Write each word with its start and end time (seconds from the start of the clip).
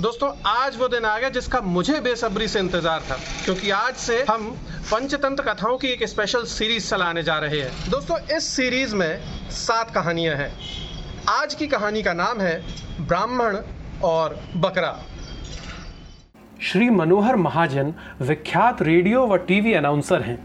दोस्तों, 0.00 0.28
आज 0.46 0.76
वो 0.76 0.86
दिन 0.88 1.04
आ 1.04 1.18
गया 1.18 1.28
जिसका 1.30 1.60
मुझे 1.60 1.98
बेसब्री 2.00 2.46
से 2.48 2.58
इंतज़ार 2.58 3.00
था, 3.00 3.16
क्योंकि 3.44 3.70
आज 3.70 3.94
से 3.96 4.18
हम 4.22 4.48
पंचतंत्र 4.90 5.42
कथाओं 5.44 5.76
की 5.78 5.88
एक 5.88 6.02
स्पेशल 6.08 6.44
सीरीज़ 6.44 6.88
चलाने 6.90 7.22
जा 7.22 7.38
रहे 7.38 7.60
हैं। 7.60 7.90
दोस्तों, 7.90 8.18
इस 8.36 8.44
सीरीज़ 8.46 8.94
में 8.94 9.20
सात 9.52 9.90
कहानियाँ 9.90 10.34
हैं। 10.36 10.50
आज 11.30 11.54
की 11.54 11.66
कहानी 11.66 12.02
का 12.02 12.12
नाम 12.12 12.40
है 12.40 12.60
ब्राह्मण 13.00 13.56
और 14.04 14.38
बकरा। 14.56 14.98
श्री 16.62 16.90
मनोहर 16.90 17.36
महाजन 17.36 17.94
विख्यात 18.22 18.82
रेडियो 18.82 19.26
व 19.26 19.36
टीवी 19.38 19.72
अनाउंसर 19.74 20.22
हैं। 20.22 20.38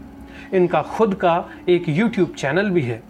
इनका 0.54 0.82
खुद 0.88 1.14
का 1.14 1.34
एक 1.68 1.88
यूट्यूब 1.88 2.34
चैनल 2.38 2.70
भी 2.70 2.82
है। 2.82 3.02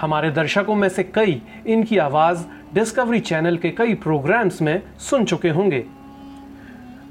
हमारे 0.00 0.30
दर्शकों 0.30 0.74
में 0.74 0.88
से 0.88 1.02
कई 1.02 1.42
इनकी 1.66 1.98
आवाज़ 1.98 2.44
डिस्कवरी 2.74 3.20
चैनल 3.20 3.56
के 3.56 3.70
कई 3.70 3.94
प्रोग्राम्स 3.94 4.62
में 4.62 4.82
सुन 4.98 5.24
चुके 5.24 5.48
होंगे। 5.48 5.84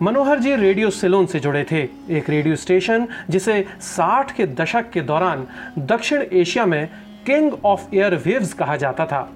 मनोहर 0.01 0.39
जी 0.39 0.55
रेडियो 0.55 0.89
सिलोन 0.89 1.25
से 1.25 1.39
जुड़े 1.39 1.65
थे। 1.71 1.81
एक 2.09 2.29
रेडियो 2.29 2.55
स्टेशन 2.55 3.07
जिसे 3.29 3.65
60 3.81 4.31
के 4.31 4.47
दशक 4.47 4.89
के 4.89 5.01
दौरान 5.01 5.47
दक्षिण 5.79 6.25
एशिया 6.33 6.65
में 6.65 6.89
किंग 7.25 7.53
ऑफ़ 7.65 7.95
एयर 7.95 8.15
वेव्स 8.15 8.53
कहा 8.53 8.75
जाता 8.75 9.05
था। 9.05 9.29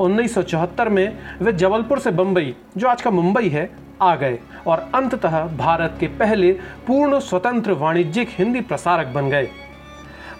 1974 0.00 0.88
में 0.88 1.18
वे 1.42 1.52
जबलपुर 1.52 1.98
से 1.98 2.10
बंबई, 2.10 2.54
जो 2.76 2.88
आज 2.88 3.02
का 3.02 3.10
मुंबई 3.10 3.48
है, 3.48 3.70
आ 4.02 4.14
गए 4.16 4.38
और 4.66 4.90
अंततः 4.94 5.56
भारत 5.56 5.96
के 6.00 6.06
पहले 6.06 6.52
पूर्ण 6.86 7.18
स्वतंत्र 7.20 7.72
वाणिज्यिक 7.72 8.28
हिंदी 8.30 8.60
प्रसारक 8.60 9.06
बन 9.06 9.28
गए। 9.30 9.48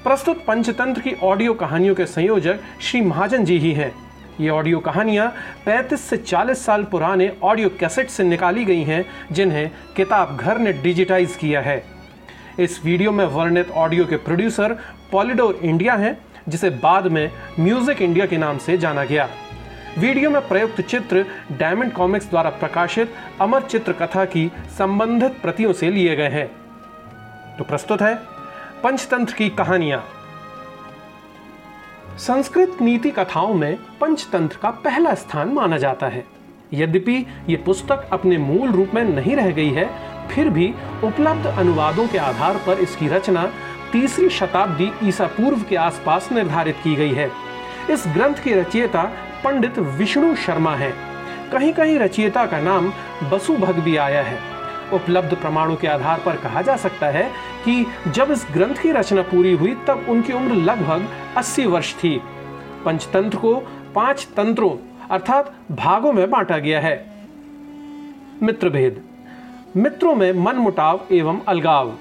प्रस्तुत 0.05 0.45
पंचतंत्र 0.47 1.01
की 1.01 1.13
ऑडियो 1.23 1.53
कहानियों 1.55 1.95
के 1.95 2.05
संयोजक 2.07 2.59
श्री 2.81 3.01
महाजन 3.01 3.45
जी 3.45 3.57
ही 3.59 3.71
हैं। 3.73 3.91
ये 4.41 4.49
ऑडियो 4.49 4.79
कहानियाँ 4.79 5.33
35 5.67 6.01
से 6.01 6.17
40 6.17 6.65
साल 6.65 6.83
पुराने 6.85 7.31
ऑडियो 7.43 7.69
कैसेट 7.81 8.11
से 8.11 8.25
निकाली 8.25 8.65
गई 8.65 8.83
हैं, 8.83 9.05
जिन्हें 9.33 9.71
किताब 9.97 10.37
घर 10.37 10.59
ने 10.59 10.73
डिजिटाइज 10.73 11.37
किया 11.37 11.61
है। 11.61 11.83
इस 12.59 12.81
वीडियो 12.85 13.13
में 13.13 13.25
वर्णित 13.27 13.71
ऑडियो 13.71 14.05
के 14.05 14.17
प्रोड्यूसर 14.19 14.77
पॉलिडोर 15.13 15.61
इंडिया 15.63 15.95
हैं, 15.95 16.17
जिसे 16.49 16.71
बाद 16.71 17.07
में 17.07 17.31
म्यूज़िक 17.61 18.03
इंडिया 18.03 18.27
के 18.27 18.39
नाम 18.39 18.59
से 18.59 18.79
जाना 18.79 19.05
गया। 19.05 19.29
वीडियो 19.99 20.31
में 20.31 20.41
प्रयुक्त 20.49 20.81
चित्र 20.83 21.25
डायमंड 21.53 21.93
कॉमिक्स 21.93 22.31
द्वारा 22.31 22.51
प्रकाशित 22.51 23.15
अमर 23.41 23.63
चित्र 23.63 23.93
कथा 23.95 24.25
की 24.27 24.51
संबंधित 24.79 25.41
प्रतियों 25.43 25.73
से 25.73 25.91
लिए 25.91 26.17
गए 26.17 26.29
हैं। 26.29 26.47
तो 27.59 27.65
प्रस्तुत 27.65 28.03
है 28.03 28.15
पंचतंत्र 28.85 29.35
की 29.35 29.49
कहानियाँ। 29.49 30.03
संस्कृत 32.19 32.77
नीति 32.81 33.11
कथाओं 33.11 33.55
में 33.55 33.77
पंचतंत्र 34.01 34.59
का 34.63 34.71
पहला 34.71 35.15
स्थान 35.15 35.49
माना 35.49 35.77
जाता 35.77 36.07
है। 36.07 36.25
यद्यपि 36.75 37.15
ये 37.49 37.57
पुस्तक 37.57 38.09
अपने 38.13 38.39
मूल 38.39 38.73
रूप 38.73 38.91
में 38.95 39.03
नहीं 39.05 39.37
रह 39.37 39.51
गई 39.51 39.71
है, 39.71 39.89
फिर 40.29 40.49
भी 40.49 40.75
उपलब्ध 41.05 41.47
अनुवादों 41.47 42.07
के 42.09 42.19
आधार 42.19 42.57
पर 42.57 42.81
इसकी 42.81 43.09
रचना 43.09 43.51
तीसरी 43.93 44.29
शताब्दी 44.29 44.93
ईसा 45.09 45.27
पूर्व 45.27 45.63
के 45.63 45.77
आसपास 45.77 46.33
निर्धारित 46.33 46.77
की 46.85 46.95
गई 46.95 47.13
है। 47.13 47.31
इस 47.91 48.05
ग्रंथ 48.09 48.35
के 48.35 48.61
रचयिता 48.61 49.11
पंडित 49.45 49.79
विष्णु 49.79 50.35
शर्मा 50.37 50.75
हैं। 50.77 50.95
कहीं 51.51 51.73
कहीं 51.73 51.99
रचयिता 51.99 52.47
का 52.47 52.61
नाम 52.61 52.93
बसु 53.31 53.57
भग 53.57 53.79
भी 53.79 53.97
आया 53.97 54.23
है। 54.23 54.54
उपलब्ध 54.93 55.35
प्रमाणों 55.37 55.77
के 55.77 55.87
आधार 55.87 56.21
पर 56.27 56.37
कहा 56.37 56.63
जा 56.63 56.77
सकता 56.77 57.07
है 57.07 57.31
कि 57.65 57.87
जब 58.09 58.31
इस 58.31 58.47
ग्रंथ 58.53 58.75
की 58.75 58.91
रचना 58.93 59.23
पूरी 59.23 59.53
हुई, 59.53 59.75
तब 59.75 60.07
उनकी 60.09 60.33
उम्र 60.33 60.55
लगभग 60.55 61.09
80 61.37 61.67
वर्ष 61.67 61.95
थी। 61.95 62.21
पंचतंत्र 62.85 63.39
को 63.39 63.55
पाँच 63.95 64.29
तंत्रों, 64.37 64.77
अर्थात 65.11 65.55
भागों 65.71 66.13
में 66.13 66.31
बांटा 66.31 66.59
गया 66.59 66.81
है। 66.81 67.15
मित्र 68.43 68.69
भेद 68.69 69.03
मित्रों 69.77 70.15
में 70.15 70.33
मन 70.33 70.57
मुटाव 70.57 71.01
एवं 71.13 71.41
अलगाव। 71.49 71.95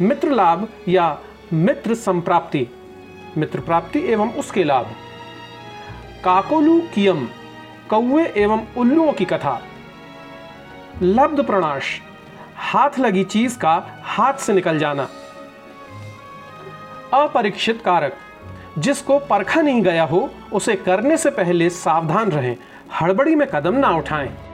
मित्र 0.00 0.30
लाभ 0.30 0.68
या 0.88 1.18
मित्र 1.52 1.94
संप्राप्ति 1.94 2.66
मित्र 3.38 3.60
प्राप्ति 3.60 4.00
एवं 4.12 4.30
उसके 4.30 4.64
लाभ। 4.64 4.86
काकोलू 6.24 6.80
कियम 6.94 7.28
कौए 7.90 8.32
एवं 8.36 8.62
उल्लुओं 8.76 9.12
की 9.12 9.24
कथा। 9.24 9.62
लब्ध 11.02 11.44
प्रणाश, 11.44 12.00
हाथ 12.56 12.98
लगी 12.98 13.24
चीज़ 13.24 13.58
का 13.58 14.00
हाथ 14.02 14.34
से 14.34 14.52
निकल 14.52 14.78
जाना। 14.78 15.08
अपरीक्षित 17.12 17.82
कारक, 17.84 18.12
जिसको 18.78 19.18
परखा 19.18 19.60
नहीं 19.60 19.82
गया 19.82 20.04
हो, 20.04 20.30
उसे 20.52 20.76
करने 20.76 21.16
से 21.16 21.30
पहले 21.30 21.70
सावधान 21.70 22.30
रहें, 22.30 22.56
हड़बड़ी 23.00 23.34
में 23.34 23.48
कदम 23.48 23.74
ना 23.74 23.90
उठाएँ। 23.90 24.45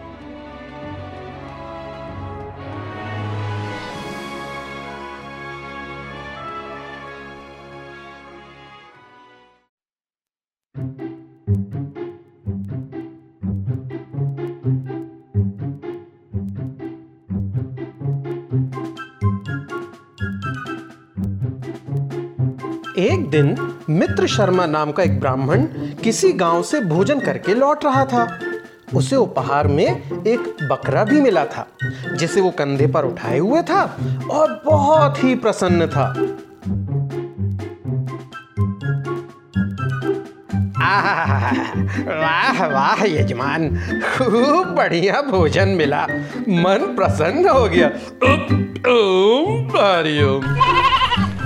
एक 22.99 23.31
दिन 23.31 23.75
मित्र 23.91 24.27
शर्मा 24.27 24.67
नाम 24.67 24.93
का 24.93 25.03
एक 25.03 25.21
ब्राह्मण 25.21 25.67
किसी 26.03 26.33
गाँव 26.33 26.63
से 26.63 26.81
भोजन 26.81 27.21
करके 27.21 27.55
लौट 27.55 27.85
रहा 27.85 28.05
था। 28.05 28.39
उसे 28.95 29.17
उपहार 29.17 29.67
में 29.67 30.03
एक 30.27 30.69
बकरा 30.71 31.05
भी 31.05 31.21
मिला 31.21 31.45
था, 31.45 31.67
जिसे 32.17 32.41
वो 32.41 32.51
कंधे 32.51 32.87
पर 32.87 33.05
उठाए 33.05 33.39
हुए 33.39 33.63
था 33.63 33.99
और 34.31 34.63
बहुत 34.67 35.25
ही 35.25 35.35
प्रसन्न 35.35 35.87
था। 35.87 36.15
वाह 42.09 42.67
वाह, 42.67 43.05
यजमान, 43.05 43.81
खूब 44.03 44.67
बढ़िया 44.67 45.23
भोजन 45.23 45.69
मिला। 45.69 46.07
मन 46.49 46.93
प्रसन्न 46.97 47.49
हो 47.49 47.69
गया। 47.69 47.89
ओम। 48.93 49.63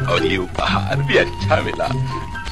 और 0.06 0.26
ये 0.26 0.36
उपहार 0.36 0.96
भी 0.96 1.16
अच्छा 1.16 1.56
मिला। 1.56 1.86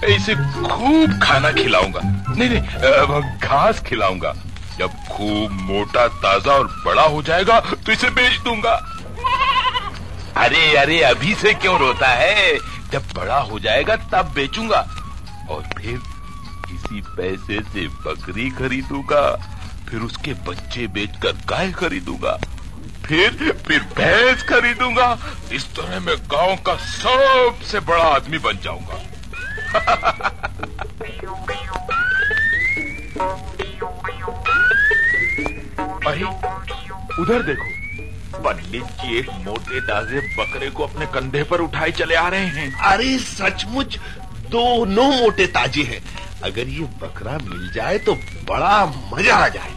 इसे 0.07 0.35
खूब 0.35 1.19
खाना 1.23 1.53
खिलाऊँगा। 1.53 2.01
नहीं 2.35 2.51
नहीं 2.51 3.39
घास 3.39 3.81
खिलाऊँगा। 3.81 4.35
जब 4.79 4.91
खूब 5.11 5.53
मोटा, 5.53 6.07
ताज़ा 6.09 6.53
और 6.53 6.67
बड़ा 6.87 7.03
हो 7.03 7.23
जाएगा 7.23 7.61
तो 7.61 7.93
इसे 7.93 8.11
बेच 8.11 8.41
दूँगा। 8.41 8.75
अरे 10.37 10.77
अरे, 10.77 11.01
अभी 11.03 11.35
से 11.35 11.55
क्यों 11.55 11.79
रोता 11.79 12.09
है? 12.09 12.59
जब 12.93 13.03
बड़ा 13.17 13.39
हो 13.41 13.59
जाएगा, 13.59 13.97
तब 13.97 14.33
बेचूँगा। 14.35 14.81
और 15.51 15.63
फिर 15.79 15.99
किसी 16.69 17.01
पैसे 17.01 17.61
से 17.63 17.87
बकरी 17.89 18.51
खरीदूँगा। 18.51 19.23
फिर 19.89 20.01
उसके 20.01 20.33
बच्चे 20.33 20.87
बेचकर 20.87 21.33
गाय 21.47 21.71
खरीदूँगा। 21.73 22.39
फिर 23.07 23.53
फिर 23.67 23.81
भैंस 23.97 24.43
खरीदूँगा। 24.43 25.07
इस 25.53 25.65
तरह 25.77 26.01
मैं 26.01 26.17
गाँव 26.33 26.57
का 26.67 26.75
सबसे 26.77 27.81
बड़ा 27.83 28.05
आदमी 28.05 28.39
बन 28.39 28.59
जाऊँगा। 28.65 28.97
अरे 36.07 36.25
उधर 37.23 37.43
देखो। 37.43 37.73
पंडित 38.43 38.85
जी 39.01 39.19
एक 39.19 39.29
मोटे 39.47 39.81
ताजे 39.81 40.21
बकरे 40.39 40.71
को 40.71 40.83
अपने 40.83 41.07
कंधे 41.15 41.43
पर 41.43 41.61
उठाए 41.61 41.91
चले 41.93 42.15
आ 42.15 42.29
रहे 42.29 42.47
हैं। 42.47 42.73
अरे 42.85 43.19
सचमुच 43.19 43.99
दोनों 44.51 45.11
मोटे 45.13 45.47
ताजे 45.49 45.83
हैं। 45.83 46.01
अगर 46.45 46.69
ये 46.69 46.85
बकरा 47.03 47.37
मिल 47.43 47.71
जाए 47.73 47.99
तो 47.99 48.15
बड़ा 48.49 48.85
मज़ा 49.13 49.37
आ 49.37 49.49
जाए। 49.49 49.73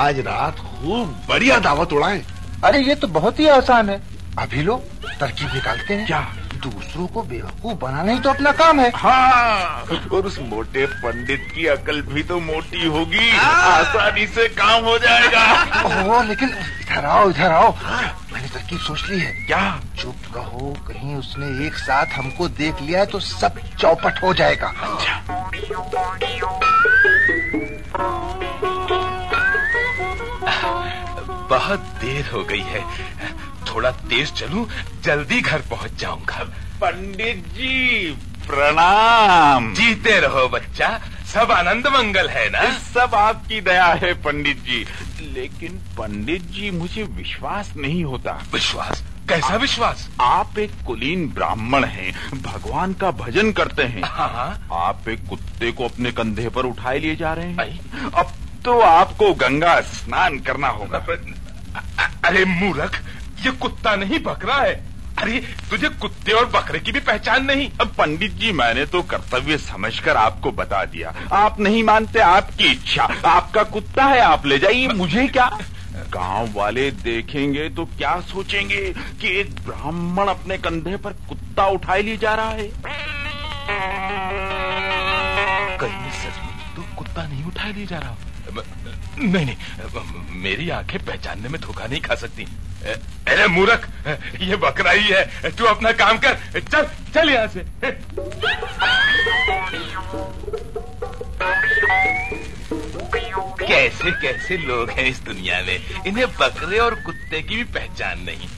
आज 0.00 0.20
रात 0.26 0.58
खूब 0.58 1.06
बढ़िया 1.28 1.58
दावत 1.58 1.92
उड़ाएँ। 1.92 2.22
अरे 2.64 2.78
ये 2.78 2.94
तो 2.94 3.06
बहुत 3.08 3.38
ही 3.40 3.46
आसान 3.48 3.90
है। 3.90 4.00
अभी 4.38 4.62
लोग 4.62 4.82
तरकीब 5.20 5.54
निकालते 5.54 5.94
हैं। 5.94 6.06
क्या? 6.06 6.20
दूसरों 6.62 7.06
को 7.06 7.22
बेवकूफ़ 7.22 7.78
बनाना 7.78 8.12
ही 8.12 8.20
तो 8.20 8.30
अपना 8.30 8.50
काम 8.52 8.80
है। 8.80 8.90
हाँ। 8.94 9.84
और 10.12 10.26
उस 10.26 10.38
मोटे 10.38 10.86
पंडित 10.86 11.46
की 11.54 11.66
अकल 11.66 12.00
भी 12.02 12.22
तो 12.22 12.38
मोटी 12.40 12.86
होगी। 12.86 13.30
आसानी 13.38 14.26
से 14.26 14.48
काम 14.48 14.84
हो 14.84 14.98
जाएगा। 14.98 15.44
ओह 15.84 16.22
लेकिन 16.24 16.48
इधर 16.48 17.04
आओ 17.04 17.30
इधर 17.30 17.50
आओ। 17.50 17.72
मैंने 18.32 18.48
तरकीब 18.48 18.78
सोच 18.78 19.08
ली 19.08 19.18
है। 19.20 19.32
क्या? 19.46 19.80
चुप 19.98 20.16
कहो 20.34 20.76
कहीं 20.88 21.16
उसने 21.16 21.66
एक 21.66 21.74
साथ 21.74 22.06
हमको 22.06 22.48
देख 22.48 22.82
लिया 22.82 23.04
तो 23.04 23.20
सब 23.20 23.58
चौपट 23.78 24.22
हो 24.22 24.34
जाएगा। 24.34 24.72
बहुत 31.70 31.80
देर 31.80 32.26
हो 32.26 32.42
गई 32.44 32.60
है। 32.60 32.80
थोड़ा 33.64 33.90
तेज 33.90 34.32
चलूँ 34.32 34.66
जल्दी 35.04 35.40
घर 35.40 35.58
पहुँच 35.58 36.00
जाऊँगा। 36.00 36.44
पंडित 36.80 37.44
जी 37.46 38.10
प्रणाम। 38.46 39.74
जीते 39.74 40.20
रहो 40.20 40.48
बच्चा 40.48 40.88
सब 41.26 41.52
आनंद 41.52 41.86
मंगल 41.86 42.28
है 42.28 42.48
ना? 42.50 42.78
सब 42.78 43.14
आपकी 43.14 43.60
दया 43.60 43.86
है 43.86 44.12
पंडित 44.14 44.56
जी। 44.56 44.84
लेकिन 45.22 45.78
पंडित 45.98 46.42
जी 46.42 46.70
मुझे 46.70 47.02
विश्वास 47.02 47.72
नहीं 47.76 48.04
होता। 48.04 48.42
विश्वास? 48.52 49.04
कैसा 49.28 49.54
आ, 49.54 49.56
विश्वास? 49.56 50.08
आप 50.20 50.58
एक 50.58 50.72
कुलीन 50.86 51.28
ब्राह्मण 51.28 51.84
हैं 51.84 52.12
भगवान 52.42 52.92
का 52.92 53.10
भजन 53.10 53.52
करते 53.52 53.82
हैं। 53.82 54.02
हाँ। 54.04 54.68
आप 54.72 55.08
एक 55.08 55.26
कुत्ते 55.28 55.72
को 55.72 55.84
अपने 55.84 56.12
कंधे 56.12 56.48
पर 56.48 56.66
उठाए 56.66 56.98
लिए 56.98 57.16
जा 57.16 57.32
रहे 57.32 57.50
हैं। 57.50 58.10
अब 58.10 58.32
तो 58.64 58.80
आपको 58.80 59.34
गंगा 59.34 59.80
स्नान 59.80 60.38
करना 60.38 60.68
होगा। 60.68 60.98
अरे 62.24 62.44
मूर्ख 62.44 63.00
ये 63.46 63.50
कुत्ता 63.52 63.94
नहीं 63.96 64.18
बकरा 64.22 64.54
है। 64.54 64.74
अरे 65.18 65.38
तुझे 65.70 65.88
कुत्ते 66.00 66.32
और 66.32 66.46
बकरे 66.46 66.78
की 66.78 66.92
भी 66.92 67.00
पहचान 67.00 67.44
नहीं। 67.44 67.70
अब 67.80 67.88
पंडित 67.98 68.32
जी 68.32 68.52
मैंने 68.52 68.84
तो 68.86 69.02
कर्तव्य 69.02 69.58
समझकर 69.58 70.16
आपको 70.16 70.52
बता 70.52 70.84
दिया। 70.84 71.14
आप 71.32 71.60
नहीं 71.60 71.82
मानते 71.84 72.20
आपकी 72.20 72.66
इच्छा। 72.66 73.08
आपका 73.26 73.62
कुत्ता 73.72 74.04
है 74.04 74.20
आप 74.20 74.46
ले 74.46 74.58
जाइए 74.58 74.88
मुझे 74.94 75.26
क्या? 75.28 75.48
गाँव 76.10 76.52
वाले 76.54 76.90
देखेंगे 76.90 77.68
तो 77.68 77.84
क्या 77.88 78.18
सोचेंगे 78.22 78.82
कि 79.20 79.38
एक 79.40 79.54
ब्राह्मण 79.66 80.28
अपने 80.28 80.58
कंधे 80.58 80.96
पर 80.96 81.12
कुत्ता 81.28 81.66
उठाए 81.68 82.02
लिए 82.02 82.16
जा 82.16 82.34
रहा 82.34 82.50
है। 82.50 82.68
कहीं 85.78 86.10
सच 86.12 86.38
तो 86.76 86.82
कुत्ता 86.98 87.22
नहीं 87.22 87.44
उठाए 87.44 87.72
लिए 87.72 87.86
जा 87.86 87.98
रहा। 87.98 88.16
नहीं 88.52 89.46
नहीं। 89.46 90.40
मेरी 90.42 90.70
आँखें 90.70 90.98
पहचानने 91.04 91.48
में 91.48 91.60
धोखा 91.60 91.86
नहीं 91.86 92.00
खा 92.00 92.14
सकती। 92.14 92.46
अरे 93.28 93.46
मूर्ख, 93.46 93.88
ये 94.40 94.56
बकरा 94.56 94.90
ही 94.90 95.08
है। 95.08 95.50
तू 95.50 95.64
अपना 95.64 95.92
काम 95.92 96.18
कर। 96.18 96.60
चल 96.60 96.88
चल 97.14 97.30
यहाँ 97.30 97.46
से। 97.46 97.64
कैसे 103.66 104.10
कैसे 104.12 104.56
लोग 104.56 104.90
हैं 104.90 105.04
इस 105.04 105.20
दुनिया 105.20 105.60
में? 105.60 106.04
इन्हें 106.06 106.26
बकरे 106.40 106.78
और 106.78 106.94
कुत्ते 106.94 107.42
की 107.42 107.56
भी 107.56 107.64
पहचान 107.64 108.20
नहीं। 108.20 108.48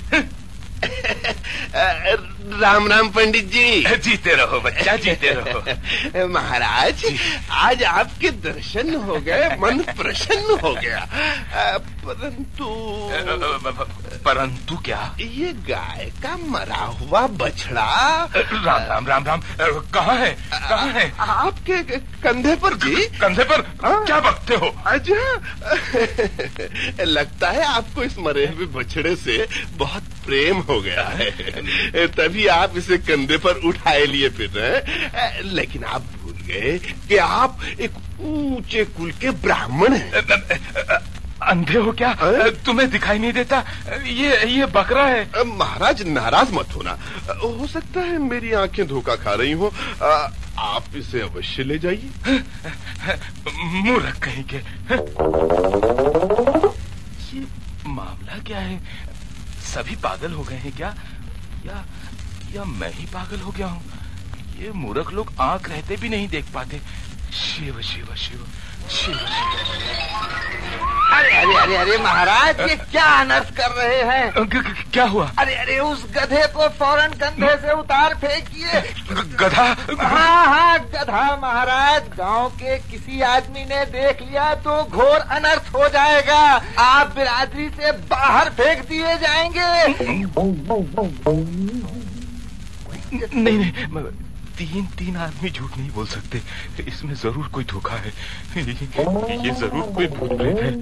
राम 2.63 2.89
राम 2.89 3.09
पंडित 3.09 3.45
जी। 3.45 3.97
जीते 3.97 4.35
रहो 4.35 4.61
बच्चा 4.61 4.97
जीते 4.97 5.31
रहो। 5.31 6.27
महाराज 6.33 7.05
आज 7.51 7.83
आपके 7.83 8.31
दर्शन 8.47 8.95
हो 8.95 9.17
गए 9.17 9.49
मन 9.61 9.79
प्रसन्न 9.79 10.59
हो 10.59 10.75
गया। 10.75 11.09
परंतु 12.07 12.67
परंतु 14.25 14.77
क्या? 14.77 15.17
ये 15.21 15.53
गाय 15.69 16.13
का 16.23 16.37
मरा 16.37 16.85
हुआ 17.01 17.27
बछड़ा। 17.41 17.85
राम 18.35 18.83
राम 18.89 19.07
राम 19.07 19.25
राम। 19.25 19.41
कहाँ 19.95 20.17
है? 20.17 20.31
कहाँ 20.53 20.93
है? 20.93 21.13
आपके 21.19 21.83
कंधे 22.23 22.55
पर 22.57 22.75
जी। 22.75 22.95
कंधे 23.19 23.45
पर? 23.45 23.61
आ? 23.85 24.05
क्या 24.05 24.21
बकते 24.21 24.55
हो? 24.55 24.75
अच्छा। 24.87 25.15
लगता 27.05 27.51
है 27.51 27.65
आपको 27.65 28.03
इस 28.03 28.19
मरे 28.19 28.47
हुए 28.47 28.67
बछड़े 28.75 29.17
से 29.17 29.49
बहुत 29.77 30.03
प्रेम 30.27 30.59
हो 30.71 30.81
गया 30.81 31.09
है। 31.09 31.31
तभी 32.09 32.47
आप 32.47 32.77
इसे 32.77 32.99
कंधे 32.99 33.37
पर 33.37 33.61
उठाए 33.69 34.05
लिए 34.07 34.29
फिर 34.29 34.51
रहे 34.57 35.43
लेकिन 35.43 35.85
आप 35.85 36.01
भूल 36.01 36.35
गए 36.47 36.79
कि 37.09 37.17
आप 37.17 37.59
एक 37.81 37.93
ऊँचे 38.21 38.85
कुल 38.97 39.13
के 39.13 39.31
ब्राह्मण 39.45 39.95
हैं। 39.95 40.13
अंधे 41.49 41.79
हो 41.79 41.93
क्या? 41.93 42.11
आ? 42.11 42.49
तुम्हें 42.67 42.89
दिखाई 42.91 43.19
नहीं 43.19 43.33
देता? 43.33 43.59
ये 44.07 44.45
ये 44.51 44.67
बकरा 44.67 45.07
है। 45.07 45.45
महाराज 45.47 46.03
नाराज़ 46.03 46.53
मत 46.53 46.75
होना। 46.77 46.99
हो 47.43 47.67
सकता 47.67 48.01
है 48.01 48.19
मेरी 48.19 48.53
आँखें 48.53 48.87
धोखा 48.89 49.17
खा 49.17 49.35
रही 49.35 49.53
हो। 49.53 49.73
आप 50.59 50.97
इसे 50.97 51.21
अवश्य 51.21 51.63
ले 51.63 51.79
जाइए। 51.79 52.11
मुँह 53.83 54.09
रख 54.09 54.19
कहीं 54.19 54.45
के। 54.45 54.61
ये 57.37 57.47
मामला 57.87 58.39
क्या 58.39 58.59
है? 58.59 58.79
सभी 59.75 59.97
पागल 59.97 60.33
हो 60.33 60.43
गए 60.43 60.57
हैं 60.57 60.73
क्या? 60.77 60.95
या 61.67 61.85
या 62.55 62.65
मैं 62.65 62.93
ही 62.93 63.07
पागल 63.07 63.41
हो 63.41 63.51
गया 63.51 63.67
हूँ? 63.67 63.83
ये 64.59 64.71
मूर्ख 64.71 65.13
लोग 65.13 65.33
आँख 65.41 65.69
रहते 65.69 65.97
भी 65.97 66.09
नहीं 66.09 66.29
देख 66.29 66.45
पाते। 66.55 66.81
शिव 67.33 67.81
शिव 67.81 68.15
शिव। 68.17 68.47
अरे 71.13 71.31
अरे 71.37 71.55
अरे 71.57 71.77
अरे 71.77 71.97
महाराज 72.03 72.61
ये 72.61 72.75
क्या 72.91 73.05
अनर्थ 73.21 73.51
कर 73.57 73.71
रहे 73.71 74.03
हैं 74.11 74.47
क्या 74.93 75.05
हुआ 75.09 75.27
अरे 75.39 75.55
अरे 75.55 75.79
उस 75.81 76.05
गधे 76.15 76.47
को 76.55 76.69
फ़ौरन 76.79 77.13
कंधे 77.23 77.51
से 77.65 77.73
उतार 77.73 78.15
फेंकिए 78.23 78.81
गधा 79.43 79.65
हाँ 80.01 80.47
हाँ 80.47 80.79
गधा 80.95 81.25
महाराज 81.43 82.09
गाँव 82.19 82.49
के 82.63 82.79
किसी 82.91 83.21
आदमी 83.35 83.65
ने 83.65 83.85
देख 83.93 84.23
लिया 84.23 84.55
तो 84.67 84.83
घोर 84.85 85.19
अनर्थ 85.39 85.75
हो 85.75 85.89
जाएगा 85.99 86.41
आप 86.87 87.15
बिरादरी 87.17 87.69
से 87.79 87.93
बाहर 88.11 88.51
फेंक 88.61 88.85
दिए 88.89 89.17
जाएँगे 89.19 89.71
नहीं 93.35 93.59
नहीं 93.59 94.22
तीन 94.59 94.87
तीन 94.99 95.17
आदमी 95.17 95.51
झूठ 95.51 95.77
नहीं 95.79 95.91
बोल 95.91 96.07
सकते। 96.07 96.43
इसमें 96.89 97.15
ज़रूर 97.15 97.47
कोई 97.53 97.65
धोखा 97.73 97.97
है। 97.97 98.13
ये 98.59 99.51
ज़रूर 99.61 99.93
कोई 99.95 100.07
भूत 100.17 100.31
प्रेत 100.39 100.59
है 100.63 100.73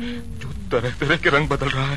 जो 0.40 0.49
तरह 0.72 0.90
तरह 0.99 1.17
के 1.17 1.28
रंग 1.31 1.49
बदल 1.49 1.69
रहा 1.69 1.87
है। 1.87 1.96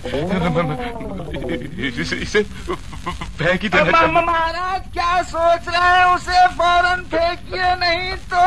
इसे, 2.02 2.16
इसे 2.16 2.44
फेंक 2.44 3.62
ही 3.62 3.70
देना 3.70 4.08
महाराज 4.08 4.82
क्या 4.94 5.22
सोच 5.24 5.68
रहे 5.68 5.82
हैं? 5.82 6.06
उसे 6.16 6.48
फ़ौरन 6.58 7.04
फेंकिए 7.12 7.76
नहीं 7.84 8.16
तो 8.34 8.42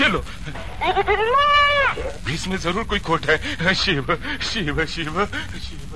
ये 0.00 0.08
लो। 0.08 0.20
इसमें 2.32 2.56
ज़रूर 2.58 2.84
कोई 2.84 2.98
खोट 3.00 3.22
है। 3.30 3.74
शिव 3.74 4.16
शिव 4.42 4.84
शिव 4.86 5.24
शिव। 5.24 5.87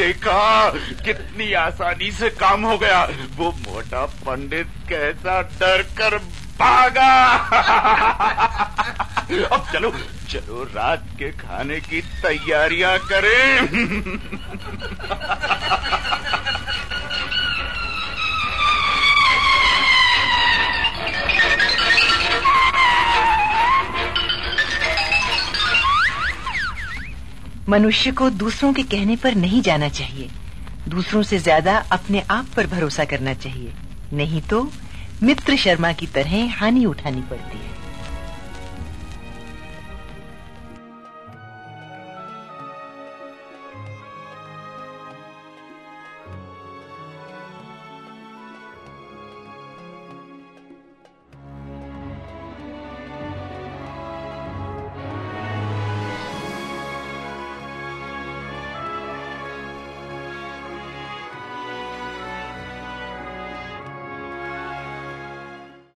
देखा 0.00 0.70
कितनी 1.04 1.52
आसानी 1.52 2.12
से 2.12 2.30
काम 2.30 2.62
हो 2.62 2.78
गया। 2.78 3.08
वो 3.36 3.54
मोटा 3.68 4.06
पंडित 4.06 4.66
कैसा 4.88 5.42
डर 5.42 5.82
कर 5.82 6.20
भागा। 6.60 7.32
अब 9.52 9.66
चलो 9.72 9.92
चलो 10.30 10.64
रात 10.64 11.04
के 11.18 11.30
खाने 11.30 11.80
की 11.80 12.00
तैयारियाँ 12.00 12.98
करें। 12.98 13.68
मनुष्य 27.68 28.12
को 28.12 28.30
दूसरों 28.30 28.72
के 28.72 28.82
कहने 28.82 29.16
पर 29.16 29.34
नहीं 29.34 29.62
जाना 29.62 29.88
चाहिए। 29.88 30.28
दूसरों 30.88 31.22
से 31.22 31.38
ज़्यादा 31.38 31.76
अपने 31.92 32.20
आप 32.30 32.46
पर 32.56 32.66
भरोसा 32.66 33.04
करना 33.04 33.34
चाहिए। 33.34 33.72
नहीं 34.12 34.40
तो 34.42 34.70
मित्र 35.22 35.56
शर्मा 35.56 35.92
की 35.92 36.06
तरह 36.06 36.54
हानि 36.54 36.84
उठानी 36.84 37.20
पड़ती 37.20 37.58
है। 37.58 37.79